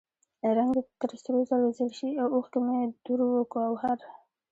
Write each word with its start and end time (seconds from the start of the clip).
رنګ 0.57 0.69
دې 0.75 0.81
تر 0.99 1.11
سرو 1.23 1.39
زرو 1.49 1.67
زیړ 1.77 1.91
شي 1.99 2.09
او 2.21 2.27
اوښکې 2.35 2.59
مې 2.65 2.79
دُر 3.05 3.19
و 3.25 3.29
ګوهر. 3.53 3.99